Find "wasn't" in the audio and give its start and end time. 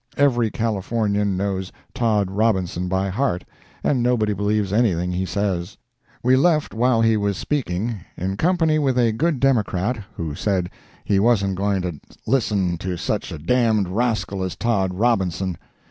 11.19-11.53